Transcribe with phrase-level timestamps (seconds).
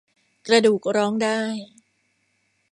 [0.47, 1.41] กระดูกร้องได้